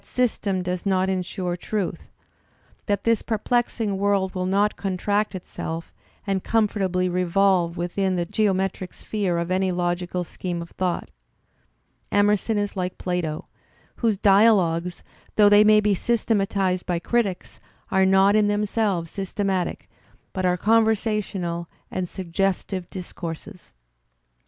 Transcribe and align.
ystem 0.03 0.63
does 0.63 0.83
not 0.83 1.11
ensure 1.11 1.55
truth, 1.55 2.09
that 2.87 3.03
this 3.03 3.21
perplexing 3.21 3.99
world 3.99 4.33
will 4.33 4.47
not 4.47 4.75
contract 4.75 5.35
itself 5.35 5.93
and 6.25 6.43
comfortably 6.43 7.07
revolve 7.07 7.77
within 7.77 8.15
the 8.15 8.25
geometric 8.25 8.95
sphere 8.95 9.37
of 9.37 9.51
any 9.51 9.71
logical 9.71 10.23
scheme 10.23 10.59
of 10.59 10.71
thought. 10.71 11.11
Emerson 12.11 12.57
is 12.57 12.75
like 12.75 12.97
Plato, 12.97 13.45
whose 13.97 14.17
dialogues, 14.17 15.03
though 15.35 15.49
they 15.49 15.63
may 15.63 15.79
be 15.79 15.93
systematized 15.93 16.87
by 16.87 16.97
critics, 16.97 17.59
are 17.91 18.03
not 18.03 18.35
in 18.35 18.47
themselves 18.47 19.11
systematic, 19.11 19.87
but 20.33 20.47
are 20.47 20.57
conversational 20.57 21.69
and 21.91 22.09
suggestive 22.09 22.89
discourses. 22.89 23.75